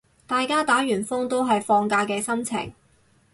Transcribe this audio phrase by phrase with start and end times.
[0.25, 2.73] 大家打完風都係放假嘅心情